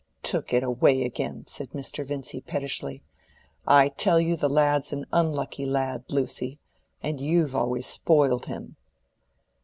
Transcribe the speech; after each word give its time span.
"Took 0.23 0.51
it 0.51 0.63
away 0.63 1.03
again!" 1.03 1.45
said 1.45 1.73
Mr. 1.73 2.03
Vincy, 2.03 2.41
pettishly. 2.41 3.03
"I 3.67 3.89
tell 3.89 4.19
you 4.19 4.35
the 4.35 4.49
lad's 4.49 4.91
an 4.91 5.05
unlucky 5.13 5.63
lad, 5.67 6.05
Lucy. 6.09 6.57
And 7.03 7.21
you've 7.21 7.55
always 7.55 7.85
spoiled 7.85 8.47
him." 8.47 8.77